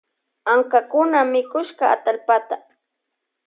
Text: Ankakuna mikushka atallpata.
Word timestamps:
Ankakuna 0.53 1.19
mikushka 1.31 1.85
atallpata. 1.95 2.55